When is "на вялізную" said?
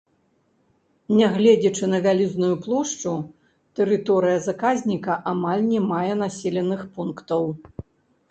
1.91-2.49